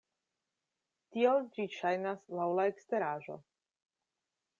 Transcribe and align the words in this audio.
Tiel 1.17 1.43
ĝi 1.57 1.65
ŝajnas 1.73 2.23
laŭ 2.39 2.47
la 2.61 2.65
eksteraĵo. 2.71 3.37